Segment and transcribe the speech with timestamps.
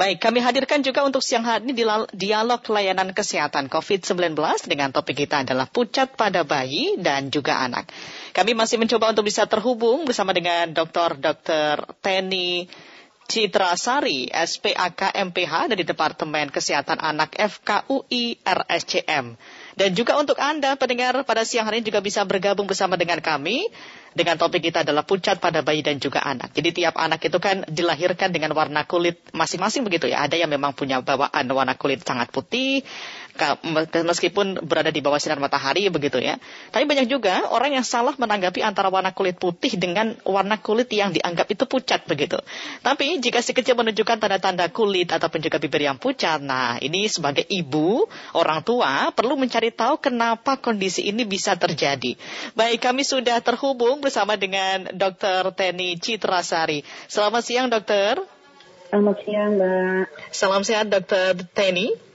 [0.00, 1.84] Baik, kami hadirkan juga untuk siang hari ini
[2.16, 4.32] dialog layanan kesehatan COVID-19
[4.64, 7.92] dengan topik kita adalah pucat pada bayi dan juga anak.
[8.32, 11.20] Kami masih mencoba untuk bisa terhubung bersama dengan Dr.
[11.20, 11.84] Dr.
[12.00, 12.64] Teni
[13.28, 19.36] Citra Sari, SPAK MPH dari Departemen Kesehatan Anak FKUI RSCM.
[19.76, 23.68] Dan juga untuk Anda pendengar pada siang hari ini juga bisa bergabung bersama dengan kami
[24.10, 26.50] dengan topik kita adalah pucat pada bayi dan juga anak.
[26.50, 30.26] Jadi tiap anak itu kan dilahirkan dengan warna kulit masing-masing begitu ya.
[30.26, 32.82] Ada yang memang punya bawaan warna kulit sangat putih,
[34.04, 36.36] meskipun berada di bawah sinar matahari begitu ya.
[36.70, 41.14] Tapi banyak juga orang yang salah menanggapi antara warna kulit putih dengan warna kulit yang
[41.14, 42.36] dianggap itu pucat begitu.
[42.82, 47.46] Tapi jika si kecil menunjukkan tanda-tanda kulit ataupun juga bibir yang pucat, nah ini sebagai
[47.48, 52.14] ibu, orang tua perlu mencari tahu kenapa kondisi ini bisa terjadi.
[52.54, 55.54] Baik, kami sudah terhubung bersama dengan Dr.
[55.54, 56.82] Teni Citrasari.
[57.06, 58.20] Selamat siang, dokter.
[58.90, 60.04] Selamat siang, Mbak.
[60.34, 61.46] Salam sehat, Dr.
[61.54, 62.09] Teni.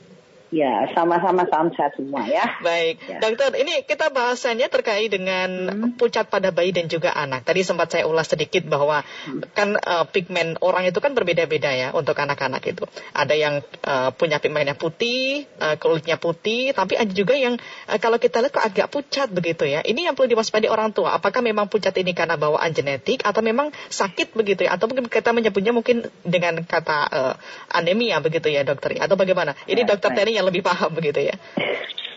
[0.56, 2.48] Ya, sama-sama salam sehat semua ya.
[2.64, 3.20] Baik, ya.
[3.20, 6.00] dokter, ini kita bahasannya terkait dengan hmm.
[6.00, 7.44] pucat pada bayi dan juga anak.
[7.44, 9.52] Tadi sempat saya ulas sedikit bahwa hmm.
[9.52, 12.88] kan uh, pigmen orang itu kan berbeda-beda ya untuk anak-anak itu.
[13.12, 17.60] Ada yang uh, punya pigmennya putih, uh, kulitnya putih, tapi ada juga yang
[17.92, 19.84] uh, kalau kita lihat kok agak pucat begitu ya.
[19.84, 21.20] Ini yang perlu diwaspadai orang tua.
[21.20, 24.80] Apakah memang pucat ini karena bawaan genetik atau memang sakit begitu ya?
[24.80, 27.34] Atau mungkin kita menyebutnya mungkin dengan kata uh,
[27.76, 28.96] anemia begitu ya dokter?
[29.04, 29.52] Atau bagaimana?
[29.68, 31.36] Ini ya, dokter Teri yang lebih paham begitu ya.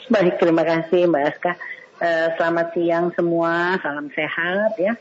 [0.09, 1.53] Baik, terima kasih Mbak Aska.
[1.99, 4.95] Uh, selamat siang semua, salam sehat ya.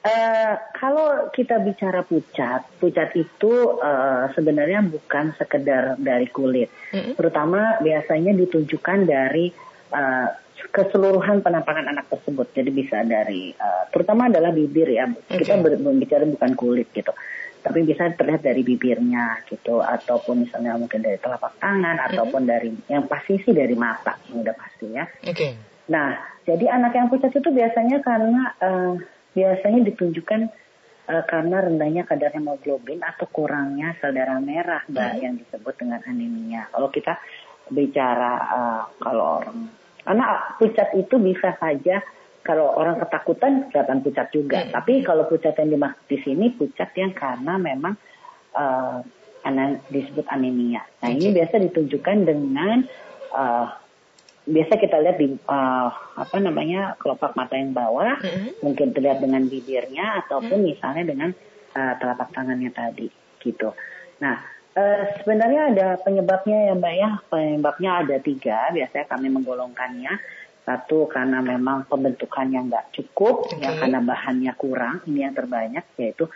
[0.00, 7.20] Uh, kalau kita bicara pucat, pucat itu uh, sebenarnya bukan sekedar dari kulit, mm-hmm.
[7.20, 9.52] terutama biasanya ditunjukkan dari
[9.92, 10.32] uh,
[10.72, 12.48] keseluruhan penampakan anak tersebut.
[12.56, 15.04] Jadi bisa dari, uh, terutama adalah bibir ya.
[15.04, 15.44] Okay.
[15.44, 17.12] Kita berbicara bukan kulit gitu
[17.60, 22.08] tapi bisa terlihat dari bibirnya gitu ataupun misalnya mungkin dari telapak tangan mm-hmm.
[22.12, 25.04] ataupun dari yang pasti sih dari mata yang udah pasti ya.
[25.28, 25.36] Oke.
[25.36, 25.52] Okay.
[25.92, 26.16] Nah,
[26.46, 28.94] jadi anak yang pucat itu biasanya karena uh,
[29.36, 30.40] biasanya ditunjukkan
[31.10, 35.24] uh, karena rendahnya kadar hemoglobin atau kurangnya sel darah merah, mbak, mm-hmm.
[35.24, 36.70] yang disebut dengan anemia.
[36.72, 37.20] Kalau kita
[37.70, 40.26] bicara uh, kalau orang karena
[40.58, 42.02] pucat itu bisa saja
[42.40, 44.64] kalau orang ketakutan kelihatan pucat juga.
[44.64, 44.72] Hmm.
[44.72, 47.94] Tapi kalau pucat yang dimaksud di sini pucat yang karena memang
[48.56, 49.00] uh,
[49.88, 50.84] disebut anemia.
[51.00, 51.16] Nah okay.
[51.16, 52.84] ini biasa ditunjukkan dengan
[53.32, 53.66] uh,
[54.44, 58.64] biasa kita lihat di uh, apa namanya kelopak mata yang bawah, hmm.
[58.64, 60.68] mungkin terlihat dengan bibirnya ataupun hmm.
[60.74, 61.30] misalnya dengan
[61.76, 63.08] uh, telapak tangannya tadi
[63.40, 63.72] gitu.
[64.20, 70.14] Nah Uh, sebenarnya ada penyebabnya ya mbak ya penyebabnya ada tiga biasanya kami menggolongkannya
[70.70, 73.58] satu karena memang pembentukan yang nggak cukup, okay.
[73.58, 75.02] ya karena bahannya kurang.
[75.10, 76.30] Ini yang terbanyak yaitu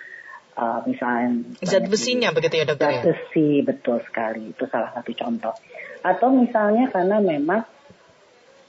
[0.58, 2.90] uh, misalnya zat besinya begitu ya dokter.
[2.90, 3.02] Zat ya?
[3.06, 5.54] besi betul sekali itu salah satu contoh.
[6.02, 7.62] Atau misalnya karena memang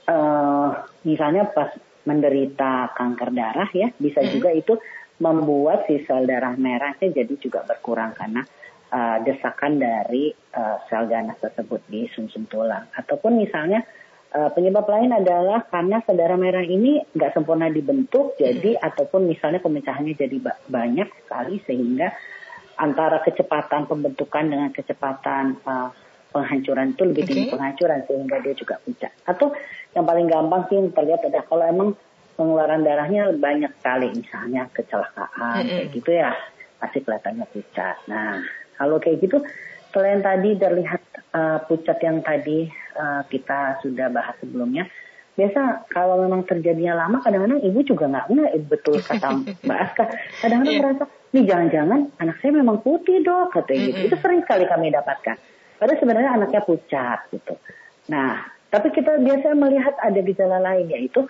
[0.06, 0.70] uh,
[1.02, 1.74] misalnya pas
[2.06, 4.30] menderita kanker darah ya bisa hmm.
[4.30, 4.78] juga itu
[5.18, 8.46] membuat si sel darah merahnya jadi juga berkurang karena
[8.94, 12.86] uh, desakan dari uh, sel ganas tersebut di sumsum -sum tulang.
[12.94, 13.82] Ataupun misalnya
[14.36, 18.84] Uh, penyebab lain adalah karena saudara merah ini nggak sempurna dibentuk, jadi hmm.
[18.84, 20.36] ataupun misalnya pemecahannya jadi
[20.68, 22.12] banyak sekali sehingga
[22.76, 25.88] antara kecepatan pembentukan dengan kecepatan uh,
[26.36, 27.54] penghancuran itu lebih tinggi okay.
[27.56, 29.12] penghancuran sehingga dia juga pucat.
[29.24, 29.56] Atau
[29.96, 31.88] yang paling gampang sih yang terlihat adalah kalau emang
[32.36, 35.72] pengeluaran darahnya banyak sekali, misalnya kecelakaan -hmm.
[35.72, 36.36] kayak gitu ya,
[36.76, 37.96] pasti kelihatannya pucat.
[38.12, 38.44] Nah
[38.76, 39.40] kalau kayak gitu
[39.96, 41.00] selain tadi terlihat
[41.32, 42.68] uh, pucat yang tadi
[43.00, 44.84] uh, kita sudah bahas sebelumnya,
[45.32, 50.04] biasa kalau memang terjadinya lama kadang-kadang ibu juga nggak nggak betul kata Mbak Aska.
[50.44, 50.82] Kadang-kadang yeah.
[50.84, 55.36] merasa nih jangan-jangan anak saya memang putih dok katanya gitu itu sering sekali kami dapatkan.
[55.80, 57.56] Padahal sebenarnya anaknya pucat gitu.
[58.12, 61.24] Nah tapi kita biasa melihat ada gejala lain yaitu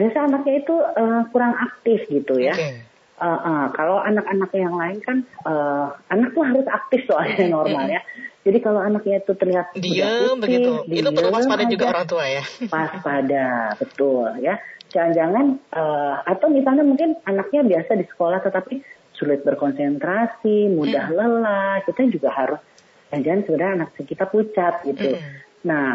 [0.00, 2.56] biasa anaknya itu uh, kurang aktif gitu ya.
[2.56, 2.95] Okay.
[3.16, 8.04] Uh, uh, kalau anak-anak yang lain kan uh, anak tuh harus aktif soalnya normal ya.
[8.44, 12.44] Jadi kalau anaknya itu terlihat diam begitu, diem itu perlu waspada juga orang tua ya.
[12.68, 14.60] Waspada, betul ya.
[14.92, 18.84] Jangan-jangan uh, atau misalnya mungkin anaknya biasa di sekolah tetapi
[19.16, 21.16] sulit berkonsentrasi, mudah hmm.
[21.16, 22.60] lelah, kita juga harus
[23.08, 25.16] jangan-jangan sebenarnya anak kita pucat gitu.
[25.16, 25.32] Hmm.
[25.64, 25.88] Nah,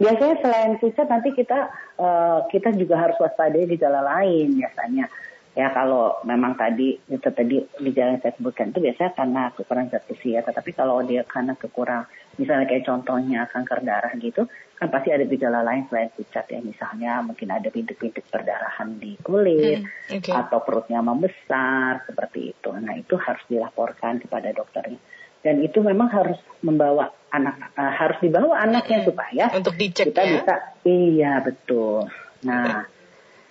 [0.00, 1.68] biasanya selain pucat nanti kita
[2.00, 5.12] uh, kita juga harus waspadai gejala lain biasanya
[5.58, 10.04] ya kalau memang tadi itu tadi di jalan saya sebutkan itu biasanya karena kekurangan zat
[10.06, 10.46] besi ya.
[10.46, 12.06] Tetapi kalau dia karena kekurang
[12.38, 14.46] misalnya kayak contohnya kanker darah gitu
[14.78, 16.62] kan pasti ada gejala lain selain pucat ya.
[16.62, 20.30] Misalnya mungkin ada bintik-bintik perdarahan di kulit hmm, okay.
[20.30, 22.70] atau perutnya membesar seperti itu.
[22.78, 25.02] Nah itu harus dilaporkan kepada dokternya
[25.42, 30.30] dan itu memang harus membawa anak uh, harus dibawa anaknya supaya untuk dicek kita ya?
[30.38, 30.54] bisa
[30.86, 32.10] iya betul.
[32.42, 32.86] Nah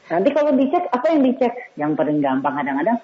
[0.07, 2.98] nanti kalau dicek apa yang dicek yang paling gampang kadang-kadang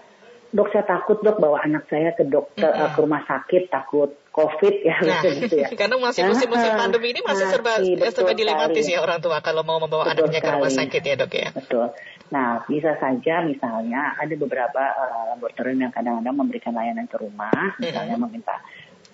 [0.54, 2.94] dok saya takut dok bawa anak saya ke dokter mm -hmm.
[2.94, 7.50] ke rumah sakit takut covid ya nah, gitu ya karena masih musim-musim pandemi ini masih
[7.50, 7.82] serba
[8.14, 10.54] serba dilematis ya orang tua kalau mau membawa betul anaknya sekali.
[10.54, 11.88] ke rumah sakit ya dok ya betul
[12.34, 18.18] Nah, bisa saja misalnya ada beberapa uh, laboratorium yang kadang-kadang memberikan layanan ke rumah, misalnya
[18.18, 18.26] mm -hmm.
[18.26, 18.58] meminta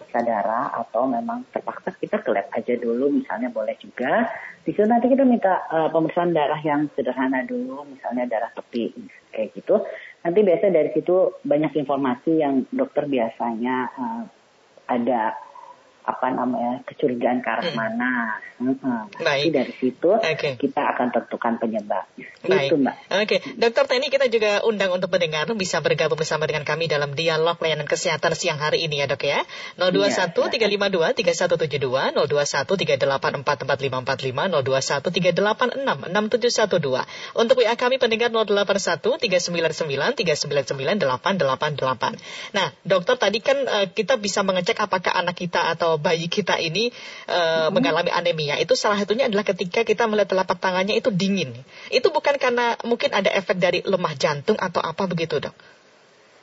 [0.10, 4.26] periksa darah atau memang terpaksa kita ke lab aja dulu misalnya boleh juga.
[4.66, 8.90] Di situ nanti kita minta uh, pemeriksaan darah yang sederhana dulu, misalnya darah tepi
[9.30, 9.86] kayak gitu.
[10.26, 14.24] Nanti biasa dari situ banyak informasi yang dokter biasanya uh,
[14.90, 15.38] ada
[16.06, 17.78] apa namanya kecurigaan ke arah hmm.
[17.78, 18.12] mana.
[18.60, 19.08] Hmm.
[19.24, 19.56] Baik.
[19.56, 20.60] dari situ okay.
[20.60, 22.04] kita akan tentukan penyebab.
[22.44, 22.68] Baik.
[22.68, 22.96] Itu mbak.
[23.08, 23.40] Oke, okay.
[23.56, 27.88] Dokter Teni kita juga undang untuk pendengar bisa bergabung bersama dengan kami dalam dialog layanan
[27.88, 29.48] kesehatan siang hari ini ya dok ya.
[29.80, 37.40] 021 352 3172 021 384 4545 021 386 6712.
[37.40, 42.56] Untuk WA kami pendengar 081 399 399 888.
[42.56, 46.90] Nah, dokter tadi kan uh, kita bisa mengecek apakah anak kita atau bayi kita ini
[47.28, 47.76] uh, hmm.
[47.76, 51.54] mengalami anemia itu salah satunya adalah ketika kita melihat telapak tangannya itu dingin.
[51.92, 55.54] Itu bukan karena mungkin ada efek dari lemah jantung atau apa begitu dok?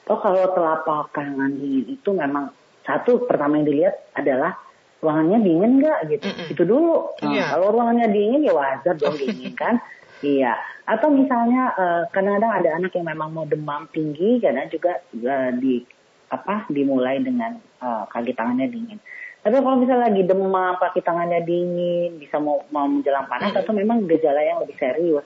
[0.06, 2.54] Oh kalau telapak tangan dingin itu memang
[2.86, 4.54] satu pertama yang dilihat adalah
[5.02, 6.26] ruangannya dingin nggak gitu.
[6.30, 6.52] Mm -mm.
[6.54, 6.94] Itu dulu.
[7.20, 7.48] Nah, yeah.
[7.58, 9.82] Kalau ruangannya dingin ya wajar dong dingin kan.
[10.24, 10.56] Iya.
[10.86, 15.82] Atau misalnya uh, kadang-kadang ada anak yang memang mau demam tinggi karena juga uh, di
[16.26, 18.98] apa dimulai dengan uh, kaki tangannya dingin.
[19.46, 23.62] Tapi kalau misalnya lagi demam, kaki tangannya dingin, bisa mau mau menjelang panas hmm.
[23.62, 25.22] atau memang gejala yang lebih serius.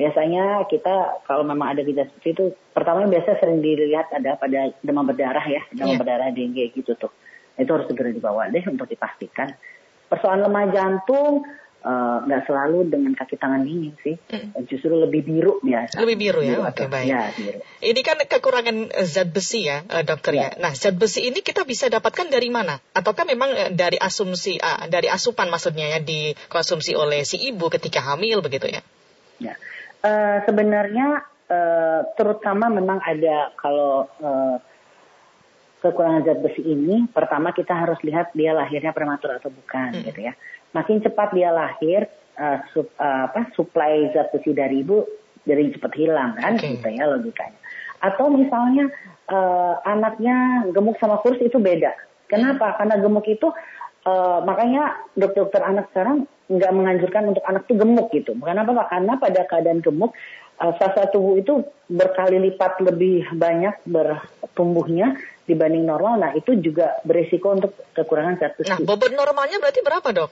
[0.00, 5.04] Biasanya kita kalau memang ada gejala seperti itu, pertama biasa sering dilihat ada pada demam
[5.04, 6.00] berdarah ya, demam yeah.
[6.00, 7.12] berdarah dengue gitu tuh.
[7.60, 9.52] Itu harus segera dibawa deh untuk dipastikan.
[10.08, 11.44] Persoalan lemah jantung,
[11.78, 14.66] nggak uh, selalu dengan kaki tangan dingin sih, mm.
[14.66, 16.02] justru lebih biru biasa.
[16.02, 17.06] Lebih biru ya, oke okay, baik.
[17.06, 17.58] Ya, biru.
[17.62, 20.50] Ini kan kekurangan eh, zat besi ya, uh, dokter ya.
[20.50, 20.58] ya.
[20.58, 22.82] Nah, zat besi ini kita bisa dapatkan dari mana?
[22.92, 28.42] Ataukah memang dari asumsi, uh, dari asupan maksudnya ya dikonsumsi oleh si ibu ketika hamil
[28.42, 28.82] begitu ya?
[29.38, 29.54] Ya,
[30.02, 34.58] uh, sebenarnya uh, terutama memang ada kalau uh,
[35.78, 40.04] kekurangan zat besi ini, pertama kita harus lihat dia lahirnya prematur atau bukan, hmm.
[40.10, 40.34] gitu ya.
[40.74, 45.06] Makin cepat dia lahir uh, sup, uh, apa supply zat besi dari ibu
[45.48, 46.76] jadi cepat hilang kan okay.
[46.76, 47.58] gitu ya logikanya.
[48.04, 48.92] Atau misalnya
[49.32, 51.96] uh, anaknya gemuk sama kurus itu beda.
[52.28, 52.76] Kenapa?
[52.76, 53.48] Karena gemuk itu
[54.04, 58.36] uh, makanya dokter-dokter anak sekarang nggak menganjurkan untuk anak tuh gemuk gitu.
[58.36, 60.12] Bukan apa apa karena pada keadaan gemuk
[60.60, 65.16] uh, sasa tubuh itu berkali lipat lebih banyak bertumbuhnya
[65.48, 70.10] dibanding normal nah itu juga beresiko untuk kekurangan zat besi nah bobot normalnya berarti berapa
[70.12, 70.30] dok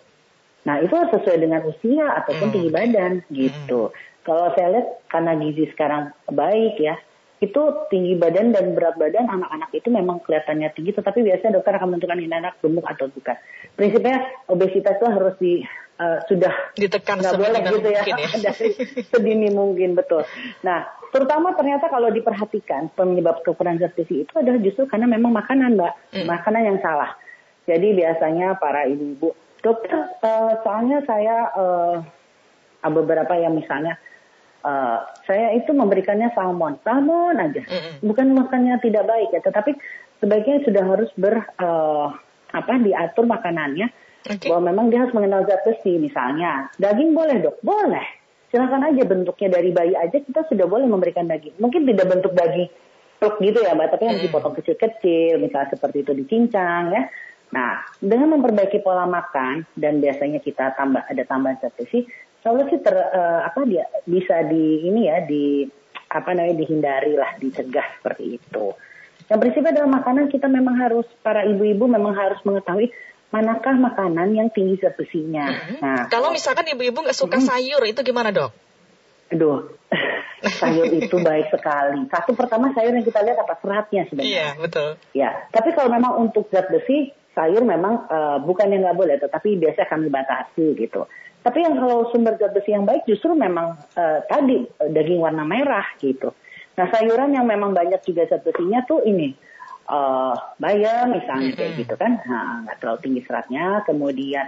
[0.67, 2.55] Nah itu sesuai dengan usia ataupun hmm.
[2.59, 3.95] tinggi badan gitu.
[3.95, 3.97] Hmm.
[4.27, 6.99] Kalau saya lihat karena gizi sekarang baik ya,
[7.39, 7.63] itu
[7.95, 12.19] tinggi badan dan berat badan anak-anak itu memang kelihatannya tinggi, tetapi biasanya dokter akan menentukan
[12.19, 13.39] ini anak gemuk atau bukan.
[13.79, 15.63] Prinsipnya obesitas itu harus di
[16.01, 18.17] uh, sudah ditekan nggak boleh gitu ya, ya.
[18.53, 18.69] dari
[19.11, 20.23] sedini mungkin betul.
[20.65, 25.77] Nah terutama ternyata kalau diperhatikan penyebab kekurangan zat gizi itu adalah justru karena memang makanan
[25.77, 26.27] mbak, hmm.
[26.29, 27.17] makanan yang salah.
[27.67, 29.35] Jadi biasanya para ibu-ibu
[29.67, 31.99] Dokter, uh, soalnya saya uh,
[32.87, 33.99] beberapa yang misalnya
[34.63, 38.07] uh, saya itu memberikannya salmon, salmon aja, mm-hmm.
[38.07, 39.75] bukan makannya tidak baik ya, tetapi
[40.23, 42.15] sebaiknya sudah harus ber uh,
[42.55, 43.91] apa diatur makanannya
[44.27, 44.49] okay.
[44.51, 46.69] bahwa memang dia harus mengenal zat besi misalnya.
[46.77, 48.07] Daging boleh dok, boleh.
[48.51, 52.71] Silakan aja bentuknya dari bayi aja kita sudah boleh memberikan daging, mungkin tidak bentuk daging
[53.17, 57.03] pluk gitu ya mbak, tapi yang dipotong kecil-kecil, misalnya seperti itu dicincang ya.
[57.47, 62.05] Nah, dengan memperbaiki pola makan dan biasanya kita tambah ada tambahan zat besi,
[62.45, 65.67] selalu sih ter, uh, apa dia bisa di ini ya di
[66.07, 68.65] apa namanya dihindari lah, dicegah seperti itu.
[69.27, 72.95] Yang prinsipnya adalah makanan kita memang harus para ibu-ibu memang harus mengetahui
[73.35, 75.51] manakah makanan yang tinggi zat besinya.
[75.51, 75.79] Mm-hmm.
[75.83, 77.51] Nah, kalau misalkan ibu-ibu nggak suka mm-hmm.
[77.51, 78.55] sayur itu gimana dok?
[79.35, 79.75] Aduh,
[80.63, 82.07] sayur itu baik sekali.
[82.07, 84.31] Satu pertama sayur yang kita lihat apa seratnya sebenarnya.
[84.31, 84.91] Iya betul.
[85.11, 89.59] Ya, tapi kalau memang untuk zat besi sayur memang uh, bukan yang nggak boleh, tetapi
[89.59, 91.05] biasa kami batasi gitu.
[91.43, 95.43] Tapi yang kalau sumber zat besi yang baik justru memang uh, tadi uh, daging warna
[95.43, 96.31] merah gitu.
[96.79, 99.35] Nah sayuran yang memang banyak juga zat besinya tuh ini
[99.87, 103.83] uh, bayam misalnya kayak gitu kan, nah, nggak terlalu tinggi seratnya.
[103.87, 104.47] Kemudian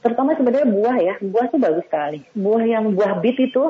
[0.00, 1.14] terutama sebenarnya buah ya.
[1.22, 2.20] Buah tuh bagus sekali.
[2.34, 3.64] Buah yang buah bit itu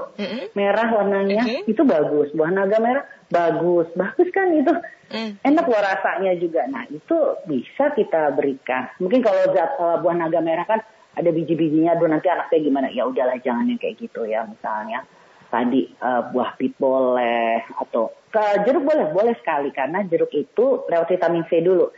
[0.57, 2.33] merah warnanya itu bagus.
[2.33, 3.89] Buah naga merah bagus.
[3.95, 4.75] Bagus kan itu.
[5.11, 5.43] Mm.
[5.43, 6.71] enak loh rasanya juga.
[6.71, 7.19] Nah itu
[7.51, 8.95] bisa kita berikan.
[9.03, 10.81] Mungkin kalau zat eh, buah naga merah kan
[11.19, 12.89] ada biji-bijinya aduh nanti anaknya gimana?
[12.95, 15.03] Ya udahlah jangan yang kayak gitu ya misalnya.
[15.51, 17.67] Tadi eh, buah bit boleh
[18.31, 19.75] ke jeruk boleh boleh sekali.
[19.75, 21.91] Karena jeruk itu lewat vitamin C dulu.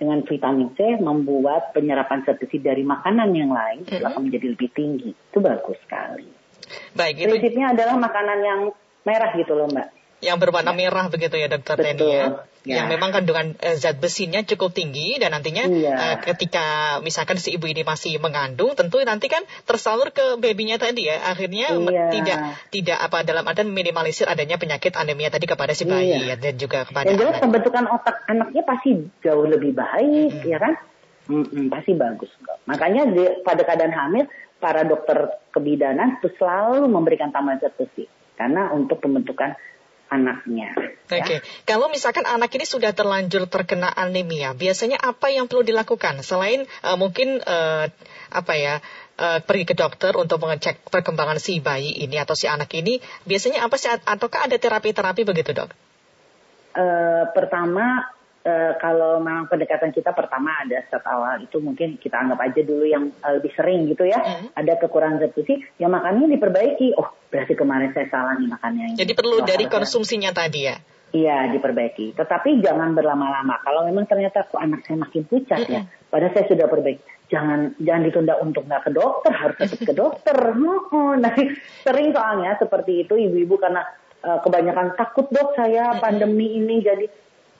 [0.00, 4.00] Dengan vitamin C membuat penyerapan zat besi dari makanan yang lain Mhm.
[4.00, 5.12] akan menjadi lebih tinggi.
[5.12, 6.24] Itu bagus sekali.
[6.96, 8.60] Baik, itu prinsipnya adalah makanan yang
[9.04, 12.24] merah gitu loh mbak yang berwarna merah begitu ya dokter Betul, Teni ya.
[12.60, 12.74] ya.
[12.76, 15.92] Yang memang kandungan eh, zat besinya cukup tinggi dan nantinya Iya.
[15.96, 16.64] eh, ketika
[17.00, 21.24] misalkan si ibu ini masih mengandung tentu nanti kan tersalur ke babynya tadi ya.
[21.26, 22.04] Akhirnya Iya.
[22.10, 26.54] tidak tidak apa dalam artian minimalisir adanya penyakit anemia tadi kepada si bayi ya, dan
[26.54, 27.42] juga kepada Yang jelas anak.
[27.42, 30.44] pembentukan otak anaknya pasti jauh lebih baik, Mm-mm.
[30.44, 30.74] ya kan?
[31.26, 32.28] Mm-mm, pasti bagus.
[32.38, 32.60] kok.
[32.64, 35.16] Makanya di- pada keadaan hamil, para dokter
[35.50, 39.56] kebidanan itu selalu memberikan tambahan zat besi karena untuk pembentukan
[40.10, 40.74] anaknya.
[41.06, 41.22] ya.
[41.22, 46.66] Oke, kalau misalkan anak ini sudah terlanjur terkena anemia, biasanya apa yang perlu dilakukan selain
[46.66, 47.86] eh, mungkin eh,
[48.30, 48.82] apa ya
[49.16, 53.62] eh, pergi ke dokter untuk mengecek perkembangan si bayi ini atau si anak ini, biasanya
[53.62, 55.70] apa sih ataukah ada terapi-terapi begitu dok?
[56.70, 58.10] Eh, pertama,
[58.44, 62.84] eh, kalau memang pendekatan kita pertama ada start awal itu mungkin kita anggap aja dulu
[62.88, 64.20] yang eh, lebih sering gitu ya.
[64.20, 64.56] Mm.
[64.56, 66.96] Ada kekurangan zat besi, ya makannya diperbaiki.
[66.96, 68.86] Oh, berarti kemarin saya salah nih makannya.
[68.96, 70.76] Jadi perlu dari konsumsinya tadi ya.
[71.10, 73.58] Iya diperbaiki, tetapi jangan berlama-lama.
[73.66, 77.02] Kalau memang ternyata kok anak saya makin pucat ya, padahal saya sudah perbaiki.
[77.26, 80.38] Jangan jangan ditunda untuk nggak ke dokter, harus tetap ke dokter.
[80.90, 81.34] Oh, nah,
[81.82, 83.82] sering soalnya seperti itu ibu-ibu karena
[84.22, 87.06] eh, kebanyakan takut dok saya pandemi ini jadi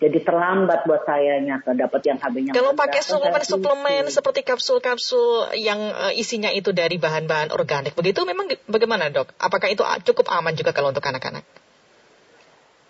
[0.01, 2.57] jadi terlambat buat sayanya dapat yang HB-nya.
[2.57, 8.49] Kalau pakai saya suplemen-suplemen seperti kapsul-kapsul yang eh, isinya itu dari bahan-bahan organik, begitu memang
[8.65, 9.37] bagaimana dok?
[9.37, 11.45] Apakah itu cukup aman juga kalau untuk anak-anak?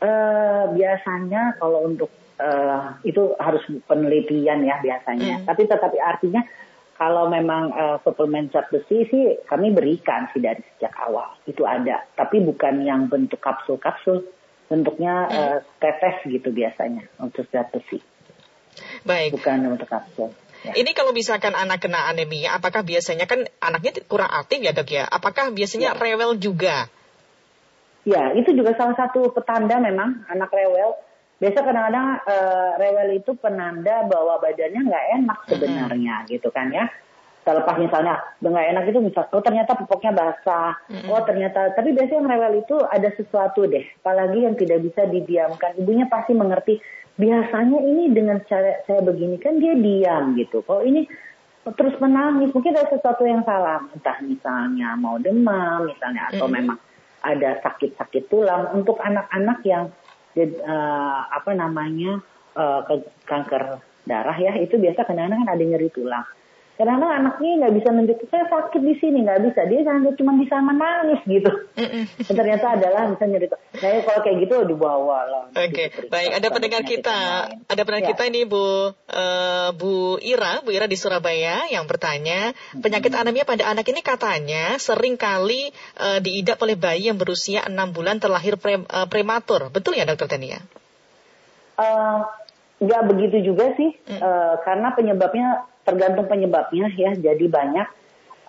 [0.01, 5.43] Eh, biasanya kalau untuk eh, itu harus penelitian ya biasanya.
[5.43, 5.47] Hmm.
[5.51, 6.47] Tapi tetapi artinya
[6.95, 12.07] kalau memang eh, suplemen zat besi sih kami berikan sih dari sejak awal itu ada.
[12.17, 14.25] Tapi bukan yang bentuk kapsul-kapsul,
[14.71, 17.99] bentuknya eh, tetes gitu biasanya untuk zat besi,
[19.03, 19.35] Baik.
[19.35, 20.31] bukan untuk kapsul.
[20.63, 20.77] Ya.
[20.79, 25.09] Ini kalau misalkan anak kena anemia, apakah biasanya kan anaknya kurang aktif ya dok ya?
[25.09, 25.99] Apakah biasanya Ya.
[25.99, 26.87] rewel juga?
[28.05, 30.95] Ya, itu juga salah satu petanda memang anak rewel.
[31.41, 36.87] Biasa kadang-kadang eh, rewel itu penanda bahwa badannya nggak enak sebenarnya gitu kan ya.
[37.51, 41.11] Terlepas misalnya nggak enak itu misal, oh ternyata pupuknya basah, Mm-mm.
[41.11, 45.75] oh ternyata, tapi biasanya yang rewel itu ada sesuatu deh, apalagi yang tidak bisa didiamkan.
[45.75, 46.79] Ibunya pasti mengerti.
[47.19, 50.63] Biasanya ini dengan cara saya begini kan dia diam gitu.
[50.63, 51.11] Kalau ini
[51.75, 56.55] terus menangis, mungkin ada sesuatu yang salah, entah misalnya mau demam misalnya atau Mm-mm.
[56.55, 56.79] memang
[57.27, 59.91] ada sakit-sakit tulang untuk anak-anak yang
[60.39, 62.23] eh, apa namanya
[62.87, 66.23] ke- kanker darah ya itu biasa kadang-kadang kan ada nyeri tulang.
[66.81, 70.57] Kadang-kadang anaknya nggak bisa nunjukin saya sakit di sini nggak bisa dia hanya cuma bisa
[70.65, 71.53] menangis gitu.
[72.25, 73.21] Dan ternyata adalah tulang.
[73.21, 75.45] Nah ya kalau kayak gitu dibawa lah.
[75.53, 76.31] Oke, Diperiksa baik.
[76.41, 77.19] Ada pendengar kita,
[77.69, 78.11] ada pendengar Ya.
[78.17, 78.65] kita ini Bu
[79.13, 84.81] eh, Bu Ira, Bu Ira di Surabaya yang bertanya, penyakit anemia pada anak ini katanya
[84.81, 85.69] sering kali
[86.01, 89.69] eh, diidap oleh bayi yang berusia 6 bulan terlahir pre- eh, prematur.
[89.69, 90.65] Betul ya Dokter Tania?
[91.77, 92.19] Eh,
[92.81, 94.17] nggak begitu juga sih, Hmm.
[94.17, 97.11] Eh, karena penyebabnya tergantung penyebabnya ya.
[97.19, 97.89] Jadi banyak.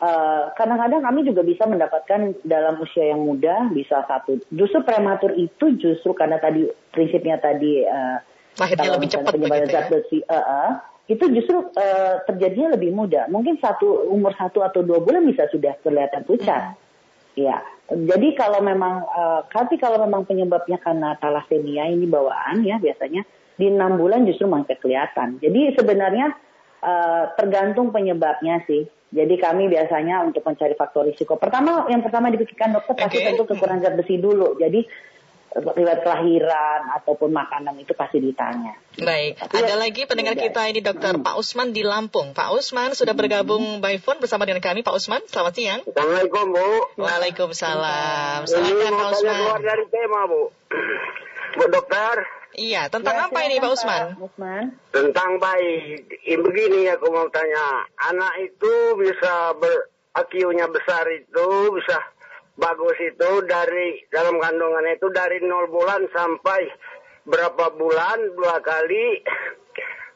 [0.01, 4.41] Eh, Kadang-kadang kami juga bisa mendapatkan dalam usia yang muda bisa satu.
[4.49, 8.17] Justru prematur itu justru karena tadi prinsipnya tadi eh,
[8.57, 9.69] Lahirnya kalau lebih cepat begitu ya?
[9.69, 10.71] zat besi, eh, eh,
[11.13, 13.29] itu justru eh, terjadinya lebih muda.
[13.29, 16.75] Mungkin satu umur satu atau dua bulan bisa sudah kelihatan pucat.
[17.31, 23.23] Ya, jadi kalau memang, eh, tapi kalau memang penyebabnya karena thalassemia ini bawaan ya biasanya
[23.55, 25.39] di enam bulan justru mulai kelihatan.
[25.39, 26.33] Jadi sebenarnya
[26.81, 28.85] eh, tergantung penyebabnya sih.
[29.11, 31.35] Jadi kami biasanya untuk mencari faktor risiko.
[31.35, 33.27] Pertama, yang pertama dipikirkan dokter pasti Oke.
[33.27, 34.55] tentu kekurangan zat besi dulu.
[34.55, 34.87] Jadi
[35.51, 38.71] riwayat kelahiran ataupun makanan itu pasti ditanya.
[38.95, 40.47] Baik, Tapi ada ya, lagi pendengar mudah.
[40.47, 41.27] kita ini Dokter Hmm.
[41.27, 42.31] Pak Usman di Lampung.
[42.31, 44.79] Pak Usman sudah bergabung by phone bersama dengan kami.
[44.79, 45.83] Pak Usman, selamat siang.
[45.83, 46.67] Assalamualaikum Bu.
[46.95, 48.47] Waalaikumsalam.
[48.47, 49.35] Silakan mau Pak Usman.
[49.35, 50.41] keluar dari tema Bu.
[51.57, 52.15] Bu dokter,
[52.51, 54.03] Iya, tentang Ya, apa ini Pak Usman?
[54.19, 54.75] Usman.
[54.91, 56.03] tentang bayi.
[56.27, 57.87] Ini begini aku mau tanya.
[58.11, 59.87] Anak itu bisa ber
[60.19, 61.95] IQ-nya besar itu bisa
[62.59, 66.67] bagus itu dari dalam kandungan itu dari 0 bulan sampai
[67.23, 69.23] berapa bulan dua kali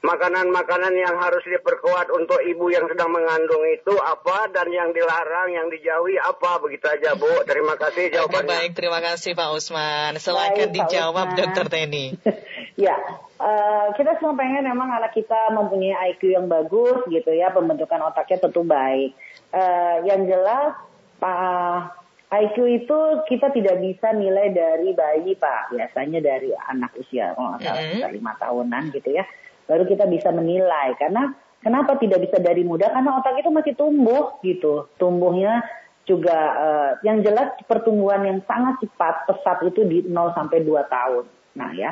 [0.05, 5.67] makanan-makanan yang harus diperkuat untuk ibu yang sedang mengandung itu apa dan yang dilarang, yang
[5.73, 7.41] dijauhi apa begitu aja Bu.
[7.49, 8.45] Terima kasih jawabannya.
[8.45, 10.13] Oke, baik, terima kasih Pak Usman.
[10.21, 11.37] Silakan dijawab Usman.
[11.41, 12.05] Dokter Teni.
[12.85, 12.95] ya,
[13.41, 18.37] uh, kita semua pengen memang anak kita mempunyai IQ yang bagus gitu ya, pembentukan otaknya
[18.45, 19.17] tentu baik.
[19.49, 20.77] Uh, yang jelas
[21.17, 22.99] Pak IQ itu
[23.31, 28.11] kita tidak bisa nilai dari bayi Pak, biasanya dari anak usia oh, mm -hmm.
[28.13, 29.25] lima tahunan gitu ya
[29.65, 30.97] baru kita bisa menilai.
[30.97, 34.89] Karena kenapa tidak bisa dari muda karena otak itu masih tumbuh gitu.
[34.97, 35.65] Tumbuhnya
[36.05, 41.25] juga uh, yang jelas pertumbuhan yang sangat cepat pesat itu di 0 sampai 2 tahun.
[41.57, 41.91] Nah ya.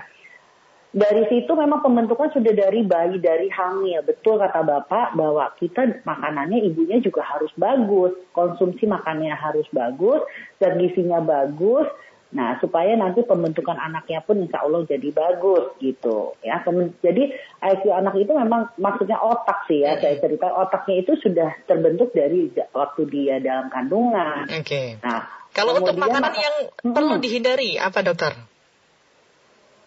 [0.93, 4.05] Dari situ memang pembentukan sudah dari bayi dari hamil.
[4.05, 8.13] Betul kata bapak bahwa kita makanannya ibunya juga harus bagus.
[8.29, 10.21] Konsumsi makannya harus bagus
[10.61, 11.89] zat gizinya bagus
[12.33, 16.65] Nah, supaya nanti pembentukan anaknya pun insya Allah jadi bagus gitu ya.
[17.05, 17.29] Jadi
[17.61, 20.01] IQ anak itu memang maksudnya otak sih ya.
[20.01, 24.49] Saya cerita otaknya itu sudah terbentuk dari waktu dia dalam kandungan.
[24.49, 24.65] Oke.
[24.65, 24.87] Okay.
[25.05, 28.33] Nah, kalau untuk makanan yang hmm, perlu dihindari apa dokter?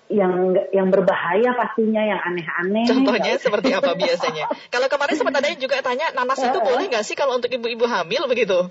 [0.07, 2.87] yang yang berbahaya pastinya yang aneh-aneh.
[2.87, 4.47] Contohnya seperti apa biasanya?
[4.75, 7.91] kalau kemarin sempat ada yang juga tanya nanas itu boleh nggak sih kalau untuk ibu-ibu
[7.91, 8.71] hamil begitu?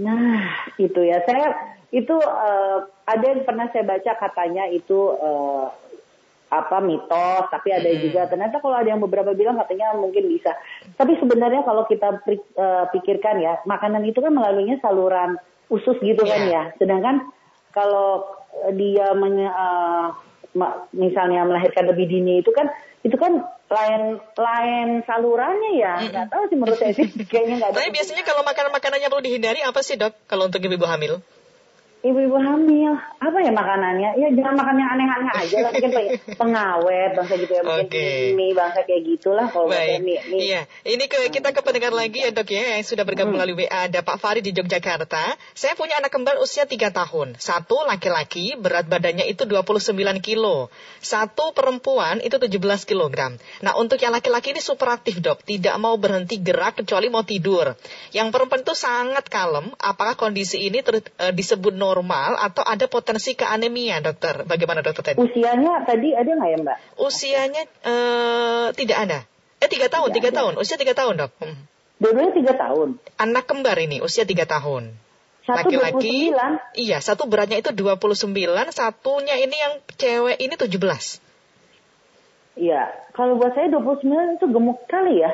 [0.00, 1.20] Nah, itu ya.
[1.28, 5.72] Saya itu uh, ada yang pernah saya baca katanya itu uh,
[6.46, 8.00] apa mitos, tapi ada hmm.
[8.06, 10.54] juga ternyata kalau ada yang beberapa bilang katanya mungkin bisa.
[10.94, 15.40] Tapi sebenarnya kalau kita uh, pikirkan ya, makanan itu kan melaluinya saluran
[15.72, 16.30] usus gitu yeah.
[16.30, 16.52] kan iya.
[16.52, 16.62] ya.
[16.78, 17.16] Sedangkan
[17.72, 18.28] kalau
[18.76, 20.14] dia menye, uh,
[20.92, 22.70] misalnya melahirkan lebih dini itu kan
[23.04, 26.32] itu kan lain lain salurannya ya nggak mm -hmm.
[26.32, 27.70] tahu sih menurut saya sih kayaknya nggak.
[27.74, 31.24] Tapi biasanya kalau makanan makanannya perlu dihindari apa sih dok kalau untuk ibu hamil?
[32.06, 35.92] Ibu-ibu hamil apa ya makanannya ya jangan makan yang aneh-aneh aja lah mungkin
[36.40, 38.38] pengawet bangsa gitu ya mungkin okay.
[38.38, 40.06] mie bangsa kayak gitulah kalau Baik.
[40.06, 40.40] mie, mie.
[40.46, 43.42] Iya, ini ke kita ke pendengar lagi ya dok ya yang sudah bergabung hmm.
[43.42, 45.34] melalui WA ada Pak Farid di Yogyakarta.
[45.58, 47.28] Saya punya anak kembar usia 3 tahun.
[47.42, 50.70] Satu laki-laki berat badannya itu 29 kilo.
[51.02, 53.34] Satu perempuan itu 17 kilogram.
[53.64, 57.74] Nah untuk yang laki-laki ini super aktif dok, tidak mau berhenti gerak kecuali mau tidur.
[58.14, 59.72] Yang perempuan itu sangat kalem.
[59.80, 61.95] Apakah kondisi ini ter, uh, disebut normal?
[61.96, 64.44] Normal atau ada potensi keanemia, dokter?
[64.44, 65.16] Bagaimana dokter tadi?
[65.16, 66.76] Usianya tadi ada nggak ya mbak?
[67.00, 69.18] Usianya uh, tidak ada.
[69.64, 70.60] Eh tiga tahun, tiga tahun.
[70.60, 71.32] Usia tiga tahun dok.
[71.40, 71.56] Hmm.
[71.96, 73.00] Dua-duanya tiga tahun.
[73.16, 74.92] Anak kembar ini usia tiga tahun.
[75.46, 76.34] Laki-laki,
[76.74, 78.34] iya satu beratnya itu 29,
[78.74, 81.22] satunya ini yang cewek ini 17.
[82.58, 82.82] Iya,
[83.14, 85.30] kalau buat saya 29 itu gemuk kali ya.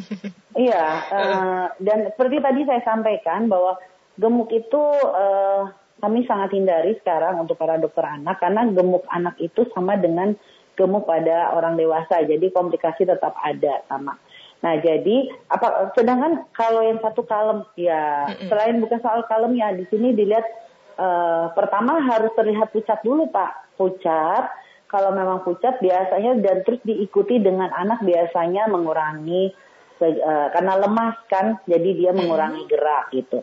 [0.66, 3.78] iya, uh, dan seperti tadi saya sampaikan bahwa
[4.18, 5.70] gemuk itu uh,
[6.04, 10.36] kami sangat hindari sekarang untuk para dokter anak karena gemuk anak itu sama dengan
[10.76, 12.20] gemuk pada orang dewasa.
[12.28, 14.20] Jadi komplikasi tetap ada sama.
[14.60, 19.88] Nah, jadi apa sedangkan kalau yang satu kalem ya selain bukan soal kalem ya di
[19.88, 20.44] sini dilihat
[21.00, 23.80] uh, pertama harus terlihat pucat dulu, Pak.
[23.80, 24.44] Pucat
[24.92, 29.56] kalau memang pucat biasanya dan terus diikuti dengan anak biasanya mengurangi
[30.04, 33.40] uh, karena lemas kan, jadi dia mengurangi gerak gitu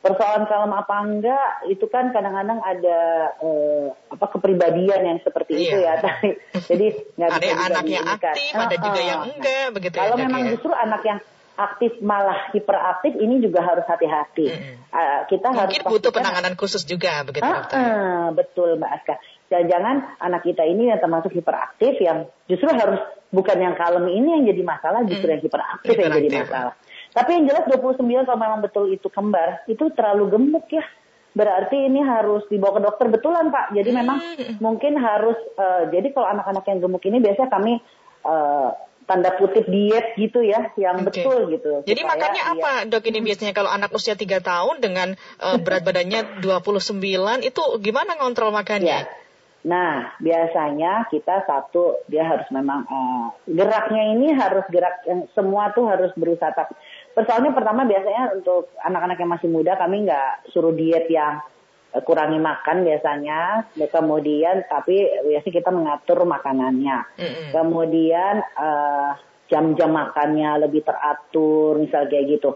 [0.00, 3.00] persoalan kalem apa enggak itu kan kadang-kadang ada
[3.36, 5.68] eh, apa kepribadian yang seperti iya.
[5.68, 5.94] itu ya
[6.72, 6.86] jadi
[7.20, 10.48] nggak ada yang anaknya aktif ada juga yang enggak begitu kalau ya, memang ya.
[10.56, 11.20] justru anak yang
[11.60, 14.74] aktif malah hiperaktif ini juga harus hati-hati hmm.
[14.88, 19.20] uh, kita mungkin harus butuh penanganan khusus juga begitu uh, uh, betul mbak Aska
[19.52, 24.44] jangan-jangan anak kita ini yang termasuk hiperaktif yang justru harus bukan yang kalem ini yang
[24.48, 25.34] jadi masalah justru hmm.
[25.36, 26.74] yang hiperaktif, hiperaktif yang jadi masalah
[27.10, 30.84] tapi yang jelas 29 kalau memang betul itu kembar, itu terlalu gemuk ya.
[31.30, 33.70] Berarti ini harus dibawa ke dokter betulan Pak.
[33.70, 34.58] Jadi memang hmm.
[34.58, 37.78] mungkin harus, uh, jadi kalau anak-anak yang gemuk ini biasanya kami
[38.26, 38.74] uh,
[39.06, 41.22] tanda kutip diet gitu ya, yang okay.
[41.22, 41.82] betul gitu.
[41.82, 42.88] Jadi supaya, makannya apa iya.
[42.90, 45.08] dok ini biasanya kalau anak usia 3 tahun dengan
[45.42, 46.94] uh, berat badannya 29
[47.42, 49.02] itu gimana ngontrol makannya?
[49.02, 49.10] Ya.
[49.60, 55.84] Nah, biasanya kita satu dia harus memang uh, geraknya ini harus gerak yang semua tuh
[55.84, 56.64] harus berusaha.
[57.10, 61.42] Persoalannya pertama biasanya untuk anak-anak yang masih muda kami nggak suruh diet yang
[61.92, 63.70] uh, kurangi makan biasanya.
[63.76, 66.98] Kemudian tapi biasanya kita mengatur makanannya.
[67.18, 67.48] Mm-hmm.
[67.50, 69.10] Kemudian uh,
[69.50, 72.54] jam-jam makannya lebih teratur, misal kayak gitu.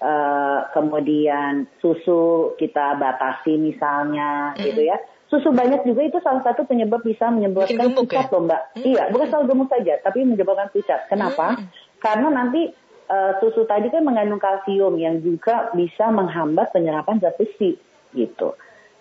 [0.00, 4.64] Uh, kemudian susu kita batasi misalnya, mm-hmm.
[4.64, 4.96] gitu ya
[5.30, 8.34] susu banyak juga itu salah satu penyebab bisa menyebabkan gemuk, pucat ya?
[8.34, 8.62] loh mbak.
[8.74, 8.82] Hmm.
[8.82, 11.06] Iya, bukan soal gemuk saja, tapi menyebabkan pucat.
[11.06, 11.54] Kenapa?
[11.54, 11.70] Hmm.
[12.02, 12.66] Karena nanti
[13.10, 17.74] uh, susu tadi kan mengandung kalsium yang juga bisa menghambat penyerapan zat besi
[18.14, 18.54] gitu.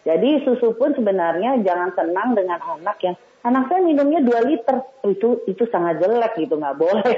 [0.03, 5.45] Jadi susu pun sebenarnya jangan senang dengan anak yang anak saya minumnya 2 liter itu
[5.45, 7.15] itu sangat jelek gitu nggak boleh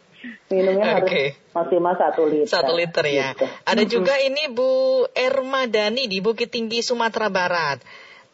[0.52, 1.36] minumnya okay.
[1.36, 2.48] harus maksimal satu liter.
[2.48, 3.34] Satu liter ya.
[3.34, 3.46] Gitu.
[3.66, 7.82] Ada juga ini Bu Erma Dani di Bukit Tinggi Sumatera Barat.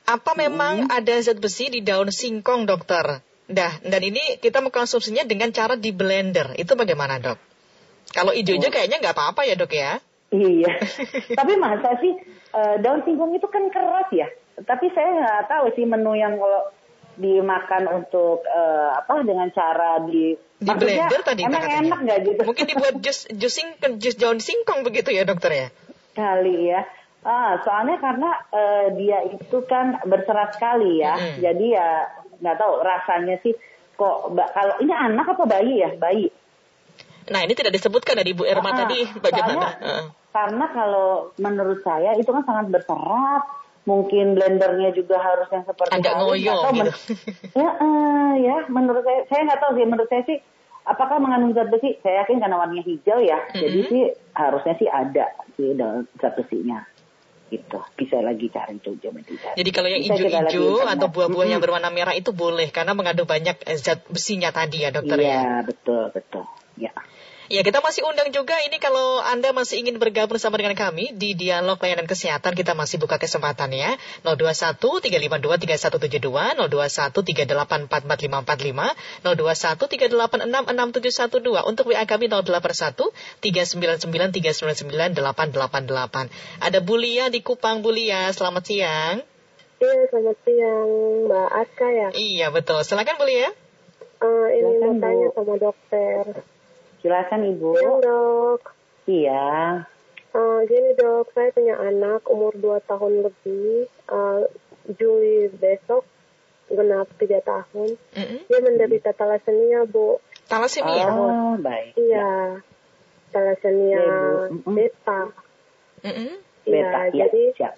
[0.05, 0.93] Apa memang hmm.
[0.93, 3.25] ada zat besi di daun singkong dokter?
[3.45, 6.57] Dah, dan ini kita mengkonsumsinya dengan cara di blender.
[6.57, 7.54] Itu bagaimana dok?
[8.13, 8.75] Kalau hijau-hijau oh.
[8.75, 10.03] kayaknya nggak apa-apa ya dok ya?
[10.35, 10.73] Iya.
[11.39, 12.13] Tapi masa sih
[12.53, 14.29] uh, daun singkong itu kan keras ya.
[14.61, 16.75] Tapi saya nggak tahu sih menu yang kalau
[17.15, 21.83] dimakan untuk uh, apa dengan cara di di blender tadi emang katanya.
[21.87, 23.69] enak nggak gitu mungkin dibuat jus jus sing
[24.03, 25.69] jus daun singkong begitu ya dokter ya
[26.19, 26.83] kali ya
[27.23, 31.39] ah soalnya karena uh, dia itu kan berserat sekali ya hmm.
[31.39, 31.89] jadi ya
[32.43, 33.55] nggak tahu rasanya sih
[33.95, 36.29] kok kalau ini anak apa bayi ya bayi
[37.33, 40.05] nah ini tidak disebutkan dari Bu Erma ah, tadi bagaimana soalnya, uh.
[40.35, 41.09] karena kalau
[41.41, 43.45] menurut saya itu kan sangat berserat.
[43.85, 46.89] Mungkin blendernya juga harus yang seperti agak ngoyo gitu.
[47.61, 49.85] ya, uh, ya menurut saya saya nggak tahu sih.
[49.85, 50.41] Menurut saya sih
[50.89, 52.01] apakah mengandung zat besi?
[52.01, 53.45] Saya yakin karena warnanya hijau ya.
[53.45, 53.61] Mm-hmm.
[53.61, 55.27] jadi sih harusnya sih ada
[55.61, 56.81] sih dalam zat besinya.
[57.53, 57.77] Gitu.
[57.93, 58.97] Bisa lagi cari itu
[59.53, 64.01] jadi kalau yang hijau-hijau atau buah-buah yang berwarna merah itu boleh karena mengandung banyak zat
[64.09, 66.93] besinya tadi ya dokter iya, ya betul betul ya
[67.53, 71.37] Ya, kita masih undang juga ini kalau Anda masih ingin bergabung bersama dengan kami di
[71.37, 74.01] Dialog Layanan Kesehatan, kita masih buka kesempatan ya.
[74.25, 78.97] 021 352 3172, 021 384 4545,
[79.29, 81.69] 021 386 6712.
[81.69, 83.13] Untuk WA kami 081
[83.45, 86.65] 399 399 888.
[86.65, 89.21] Ada Bulia di Kupang Bulia, selamat siang.
[89.85, 90.89] Iya, selamat siang
[91.29, 92.09] Mbak Aska ya.
[92.17, 92.81] Iya, betul.
[92.89, 93.53] Silakan Bulia.
[94.25, 96.54] Uh, ini mau tanya sama dokter.
[97.05, 97.77] Silakan Ibu.
[97.77, 98.63] Iya dok.
[99.05, 99.45] Iya.
[100.33, 103.93] Uh, gini dok, saya punya anak umur 2 tahun lebih.
[104.09, 104.49] Uh,
[104.97, 106.09] Juli besok
[106.73, 108.01] genap 3 tahun.
[108.17, 108.41] Mm -hmm.
[108.49, 110.17] Dia menderita talasemia Bu.
[110.49, 111.13] Talasemia?
[111.13, 111.93] Oh, baik.
[112.01, 112.65] Iya.
[113.37, 114.73] Talasemia ya, mm -hmm.
[114.73, 115.21] beta.
[116.09, 116.31] Mm -hmm.
[116.65, 117.75] Beta, ya, jadi, siap.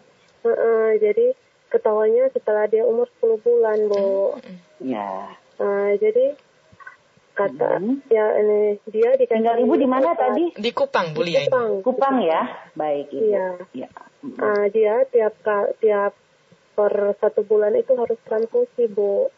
[0.46, 1.34] Uh, uh, jadi
[1.74, 4.38] ketahuannya setelah dia umur 10 bulan, Bu.
[4.78, 5.34] Iya.
[5.58, 6.38] Uh, jadi
[7.36, 8.08] kata hmm.
[8.08, 10.56] ya ini dia di tinggal ibu di mana tadi?
[10.56, 11.44] Di Kupang Bu Lia.
[11.44, 11.84] Kupang.
[11.84, 12.42] Kupang ya?
[12.72, 13.28] Baik ibu.
[13.28, 13.46] Iya.
[13.76, 13.88] Ya.
[14.24, 15.36] Uh, dia tiap
[15.78, 16.16] tiap
[16.72, 19.28] per satu bulan itu harus transfusi bu.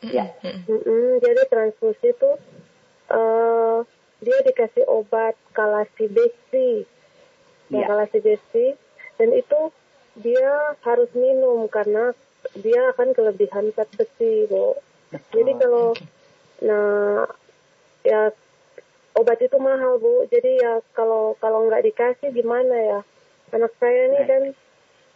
[0.00, 0.32] Ya.
[0.40, 2.30] Mm -mm, jadi transfusi itu
[3.12, 3.84] uh,
[4.24, 6.88] dia dikasih obat kalasi besi
[7.68, 7.84] ya.
[7.84, 8.66] kalasi besi
[9.20, 9.60] dan itu
[10.16, 12.16] dia harus minum karena
[12.56, 14.80] dia akan kelebihan zat besi bu.
[15.06, 15.32] Betul.
[15.38, 16.15] jadi kalau okay
[16.64, 17.28] Nah,
[18.06, 18.32] ya
[19.16, 20.24] obat itu mahal bu.
[20.28, 23.00] Jadi ya kalau kalau nggak dikasih gimana ya?
[23.54, 24.42] Anak saya ini kan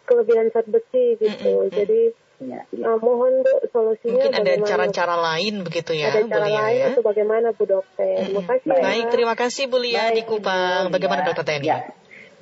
[0.09, 1.51] kelebihan zat besi gitu.
[1.51, 1.75] Mm -hmm.
[1.75, 2.01] Jadi
[2.41, 2.85] ya, ya.
[2.89, 6.87] Uh, mohon bu solusinya Mungkin ada cara-cara lain begitu ya, Ada cara lain ya?
[6.93, 8.25] atau bagaimana bu dokter?
[8.25, 8.69] Terima kasih.
[8.73, 9.11] Baik, ya.
[9.13, 10.83] terima kasih Bu Lia Baik, di Kupang.
[10.89, 11.69] Bagaimana dokter Teni?
[11.69, 12.00] Ya.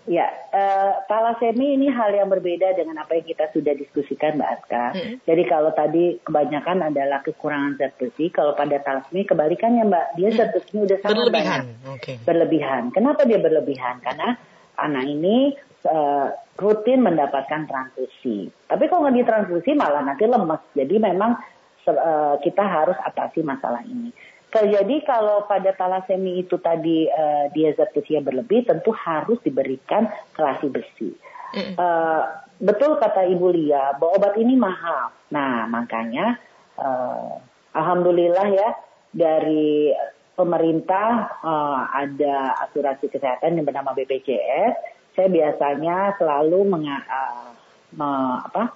[0.10, 4.86] Ya, uh, talasemi ini hal yang berbeda dengan apa yang kita sudah diskusikan Mbak Aska.
[4.98, 5.16] Hmm.
[5.22, 10.50] Jadi kalau tadi kebanyakan adalah kekurangan zat besi, kalau pada talasemi kebalikannya Mbak, dia zat
[10.50, 11.62] besinya udah sangat berlebihan.
[11.62, 11.94] banyak.
[12.02, 12.16] Okay.
[12.26, 12.84] Berlebihan.
[12.90, 14.02] Kenapa dia berlebihan?
[14.02, 14.34] Karena
[14.82, 15.54] anak ini
[15.86, 18.50] uh, rutin mendapatkan transfusi.
[18.66, 20.66] Tapi kalau nggak ditransfusi malah nanti lemas.
[20.74, 21.38] Jadi memang
[21.86, 24.10] uh, kita harus atasi masalah ini.
[24.50, 30.74] Jadi kalau pada talasemi itu tadi uh, dia zat besinya berlebih, tentu harus diberikan kelasi
[30.74, 31.14] besi.
[31.54, 31.78] Mm.
[31.78, 32.22] Uh,
[32.58, 35.14] betul kata Ibu Lia bahwa obat ini mahal.
[35.30, 36.42] Nah makanya
[36.82, 37.38] uh,
[37.78, 38.70] alhamdulillah ya
[39.14, 39.94] dari
[40.34, 44.74] pemerintah uh, ada asuransi kesehatan yang bernama BPJS.
[45.14, 47.54] Saya biasanya selalu meng, uh,
[47.94, 48.10] me,
[48.50, 48.74] apa,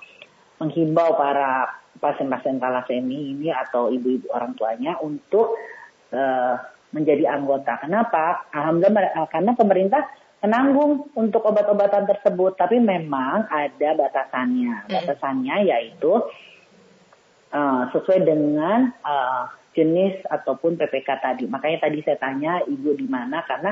[0.62, 5.56] menghimbau para pasien-pasien talasemi ini atau ibu-ibu orang tuanya untuk
[6.12, 6.60] uh,
[6.92, 7.80] menjadi anggota.
[7.80, 8.52] Kenapa?
[8.52, 10.04] Alhamdulillah karena pemerintah
[10.44, 14.86] menanggung untuk obat-obatan tersebut, tapi memang ada batasannya.
[14.86, 14.92] Hmm.
[14.92, 16.12] Batasannya yaitu
[17.56, 21.48] uh, sesuai dengan uh, jenis ataupun PPK tadi.
[21.48, 23.72] Makanya tadi saya tanya ibu di mana karena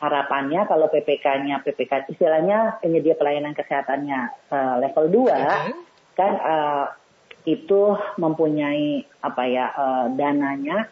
[0.00, 5.72] harapannya kalau PPK-nya PPK istilahnya penyedia pelayanan kesehatannya uh, level 2 hmm.
[6.16, 6.86] kan uh,
[7.48, 10.88] itu mempunyai apa ya uh, dananya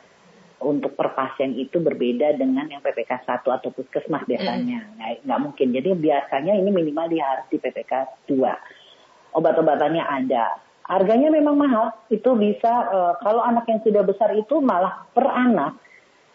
[0.59, 4.91] untuk per pasien itu berbeda dengan yang PPK 1 atau puskesmas biasanya.
[4.91, 4.95] Mm.
[4.99, 5.69] Nah, nggak mungkin.
[5.71, 9.39] Jadi biasanya ini minimal dia harus di PPK 2.
[9.39, 10.59] Obat-obatannya ada.
[10.89, 11.95] Harganya memang mahal.
[12.11, 15.79] Itu bisa uh, kalau anak yang sudah besar itu malah per anak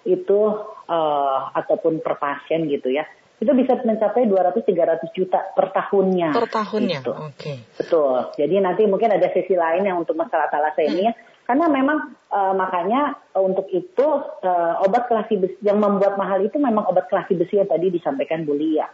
[0.04, 0.40] itu
[0.88, 3.08] uh, ataupun per pasien gitu ya
[3.44, 6.32] itu bisa mencapai 200-300 juta per tahunnya.
[6.32, 7.12] Per tahunnya, gitu.
[7.12, 7.36] oke.
[7.36, 7.58] Okay.
[7.76, 8.32] Betul.
[8.40, 11.12] Jadi nanti mungkin ada sesi lain yang untuk masalah thalassemia.
[11.12, 11.32] Hmm.
[11.44, 14.08] Karena memang uh, makanya uh, untuk itu
[14.48, 18.48] uh, obat kelasi besi yang membuat mahal itu memang obat kelasi besi yang tadi disampaikan
[18.48, 18.88] Bu Lia.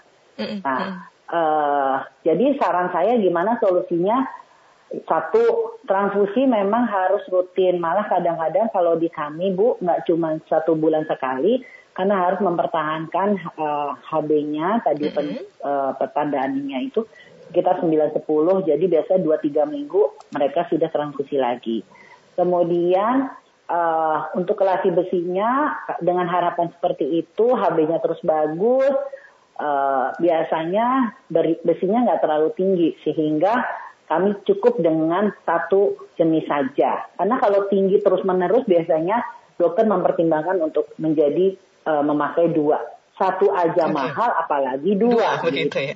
[0.66, 4.26] Nah, uh, jadi saran saya gimana solusinya?
[5.06, 7.78] Satu, transfusi memang harus rutin.
[7.78, 11.62] Malah kadang-kadang kalau di kami, Bu, nggak cuma satu bulan sekali,
[12.00, 15.18] karena harus mempertahankan uh, HB-nya, tadi mm -hmm.
[15.20, 15.28] pen,
[15.68, 17.04] uh, petanda anemia itu
[17.52, 18.24] sekitar 9-10,
[18.72, 21.84] jadi biasanya 2-3 minggu mereka sudah transfusi lagi.
[22.40, 23.28] Kemudian
[23.68, 28.96] uh, untuk kelasi besinya, dengan harapan seperti itu, HB-nya terus bagus,
[29.60, 31.20] uh, biasanya
[31.68, 33.60] besinya nggak terlalu tinggi, sehingga
[34.08, 37.12] kami cukup dengan satu jenis saja.
[37.20, 39.20] Karena kalau tinggi terus-menerus biasanya
[39.60, 42.80] dokter mempertimbangkan untuk menjadi uh, memakai dua.
[43.20, 43.92] Satu aja okay.
[43.92, 45.12] mahal, apalagi dua.
[45.12, 45.94] Dua begitu ya.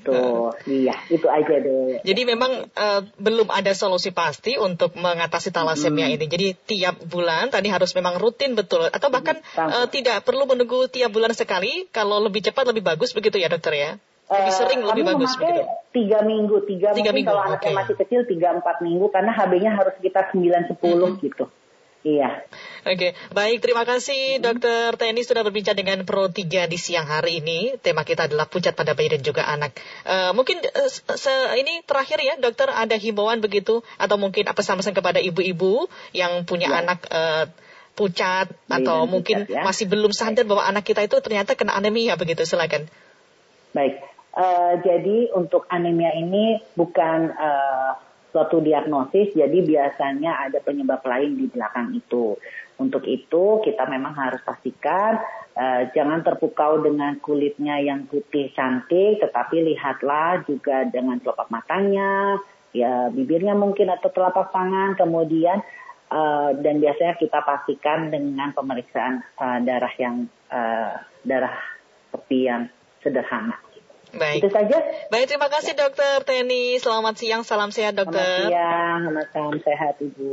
[0.68, 2.04] Iya, itu aja deh.
[2.04, 6.16] Jadi memang uh, belum ada solusi pasti untuk mengatasi talasemia hmm.
[6.20, 6.26] ini.
[6.28, 11.16] Jadi tiap bulan tadi harus memang rutin betul, atau bahkan uh, tidak perlu menunggu tiap
[11.16, 11.88] bulan sekali.
[11.96, 13.92] Kalau lebih cepat lebih bagus begitu ya dokter ya?
[14.34, 15.62] lebih sering lebih bagus begitu.
[15.94, 19.72] Tiga minggu, tiga, tiga mungkin minggu, kalau anaknya masih kecil tiga empat minggu karena HB-nya
[19.78, 21.22] harus sekitar sembilan sepuluh hmm.
[21.22, 21.46] gitu.
[22.04, 22.44] Iya.
[22.84, 23.12] Oke, okay.
[23.32, 23.64] baik.
[23.64, 24.44] Terima kasih hmm.
[24.44, 27.80] Dokter Teni sudah berbincang dengan Pro 3 di siang hari ini.
[27.80, 29.72] Tema kita adalah pucat pada bayi dan juga anak.
[30.04, 34.92] Uh, mungkin uh, se ini terakhir ya, Dokter ada himbauan begitu atau mungkin apa pesan-pesan
[34.92, 36.84] kepada ibu-ibu yang punya ya.
[36.84, 37.48] anak uh,
[37.96, 39.64] pucat atau mungkin pucat, ya.
[39.64, 42.44] masih belum sadar bahwa anak kita itu ternyata kena anemia begitu.
[42.44, 42.84] Silakan.
[43.72, 44.04] Baik.
[44.36, 47.96] Uh, jadi untuk anemia ini bukan uh,
[48.34, 52.34] suatu diagnosis, jadi biasanya ada penyebab lain di belakang itu.
[52.82, 55.22] Untuk itu kita memang harus pastikan
[55.54, 62.42] uh, jangan terpukau dengan kulitnya yang putih cantik, tetapi lihatlah juga dengan telapak matanya,
[62.74, 65.62] ya bibirnya mungkin atau telapak tangan, kemudian
[66.10, 71.54] uh, dan biasanya kita pastikan dengan pemeriksaan uh, darah yang uh, darah
[72.10, 72.66] seperti yang
[73.06, 73.73] sederhana.
[74.14, 74.46] Baik.
[74.46, 74.78] Itu saja.
[75.10, 76.78] Baik, terima kasih Dokter Teni.
[76.78, 78.22] Selamat siang, salam sehat Dokter.
[78.22, 80.30] Selamat siang, selamat salam sehat Ibu.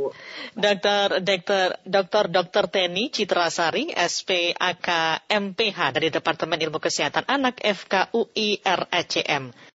[0.53, 4.87] Dokter Dokter Dokter Dokter Teni Citrasari, SPAK
[5.25, 9.49] MPH dari Departemen Ilmu Kesehatan Anak FKUI RACM.